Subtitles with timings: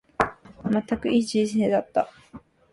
[0.63, 2.11] まったく、いい人生だった。